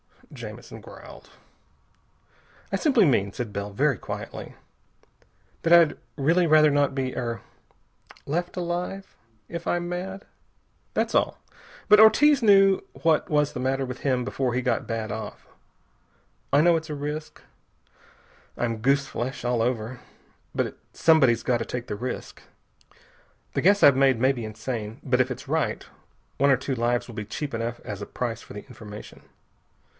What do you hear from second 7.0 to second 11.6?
er left alive if I'm mad. That's all.